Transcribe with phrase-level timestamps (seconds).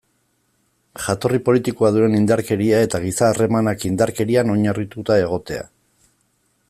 [1.07, 5.69] Jatorri politikoa duen indarkeria eta giza harremanak indarkerian oinarrituta egotea.